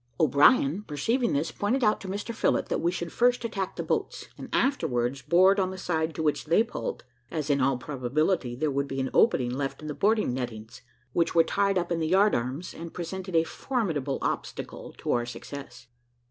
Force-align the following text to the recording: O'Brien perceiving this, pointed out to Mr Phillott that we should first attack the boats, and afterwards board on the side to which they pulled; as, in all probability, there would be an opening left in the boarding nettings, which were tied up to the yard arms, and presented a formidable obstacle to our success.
O'Brien 0.19 0.81
perceiving 0.81 1.33
this, 1.33 1.51
pointed 1.51 1.83
out 1.83 2.01
to 2.01 2.07
Mr 2.07 2.33
Phillott 2.33 2.69
that 2.69 2.81
we 2.81 2.91
should 2.91 3.11
first 3.13 3.45
attack 3.45 3.75
the 3.75 3.83
boats, 3.83 4.29
and 4.35 4.49
afterwards 4.51 5.21
board 5.21 5.59
on 5.59 5.69
the 5.69 5.77
side 5.77 6.15
to 6.15 6.23
which 6.23 6.45
they 6.45 6.63
pulled; 6.63 7.03
as, 7.29 7.51
in 7.51 7.61
all 7.61 7.77
probability, 7.77 8.55
there 8.55 8.71
would 8.71 8.87
be 8.87 8.99
an 8.99 9.11
opening 9.13 9.51
left 9.55 9.79
in 9.79 9.87
the 9.87 9.93
boarding 9.93 10.33
nettings, 10.33 10.81
which 11.13 11.35
were 11.35 11.43
tied 11.43 11.77
up 11.77 11.89
to 11.89 11.95
the 11.97 12.07
yard 12.07 12.33
arms, 12.33 12.73
and 12.73 12.95
presented 12.95 13.35
a 13.35 13.43
formidable 13.43 14.17
obstacle 14.23 14.91
to 14.97 15.11
our 15.11 15.23
success. 15.27 15.85